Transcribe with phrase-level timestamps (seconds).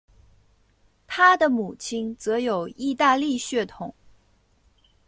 [1.05, 3.93] 他的母亲则有意大利血统。